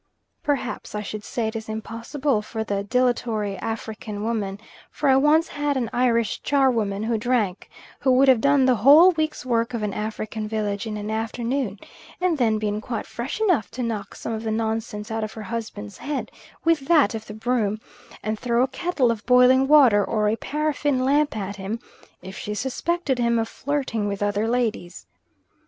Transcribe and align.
Perhaps 0.41 0.95
I 0.95 1.03
should 1.03 1.23
say 1.23 1.47
it 1.47 1.55
is 1.55 1.69
impossible 1.69 2.41
for 2.41 2.63
the 2.63 2.83
dilatory 2.83 3.55
African 3.57 4.23
woman, 4.23 4.59
for 4.89 5.07
I 5.09 5.15
once 5.15 5.49
had 5.49 5.77
an 5.77 5.91
Irish 5.93 6.41
charwoman, 6.41 7.03
who 7.03 7.19
drank, 7.19 7.69
who 7.99 8.09
would 8.13 8.27
have 8.27 8.41
done 8.41 8.65
the 8.65 8.77
whole 8.77 9.11
week's 9.11 9.45
work 9.45 9.75
of 9.75 9.83
an 9.83 9.93
African 9.93 10.47
village 10.47 10.87
in 10.87 10.97
an 10.97 11.11
afternoon, 11.11 11.77
and 12.19 12.39
then 12.39 12.57
been 12.57 12.81
quite 12.81 13.05
fresh 13.05 13.39
enough 13.41 13.69
to 13.69 13.83
knock 13.83 14.15
some 14.15 14.33
of 14.33 14.41
the 14.41 14.49
nonsense 14.49 15.11
out 15.11 15.23
of 15.23 15.33
her 15.33 15.43
husband's 15.43 15.99
head 15.99 16.31
with 16.65 16.79
that 16.87 17.13
of 17.13 17.27
the 17.27 17.35
broom, 17.35 17.79
and 18.23 18.39
throw 18.39 18.63
a 18.63 18.67
kettle 18.67 19.11
of 19.11 19.23
boiling 19.27 19.67
water 19.67 20.03
or 20.03 20.29
a 20.29 20.35
paraffin 20.35 21.05
lamp 21.05 21.37
at 21.37 21.57
him, 21.57 21.79
if 22.23 22.35
she 22.35 22.55
suspected 22.55 23.19
him 23.19 23.37
of 23.37 23.47
flirting 23.47 24.07
with 24.07 24.23
other 24.23 24.47
ladies. 24.47 25.05